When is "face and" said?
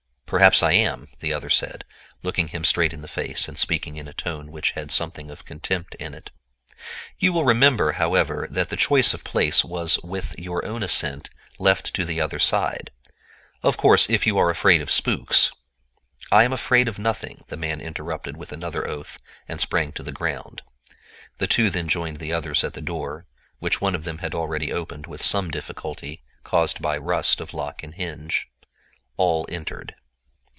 3.09-3.59